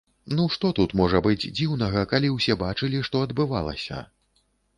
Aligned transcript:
Ну 0.37 0.43
што 0.53 0.69
тут 0.79 0.95
можа 1.01 1.21
быць 1.27 1.49
дзіўнага, 1.59 2.07
калі 2.15 2.33
ўсе 2.39 2.57
бачылі, 2.63 3.03
што 3.11 3.23
адбывалася. 3.27 4.03